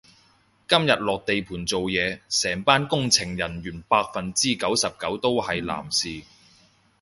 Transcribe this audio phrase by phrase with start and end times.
[0.67, 6.23] 今日落地盤做嘢，成班工程人員百分之九十九都係男士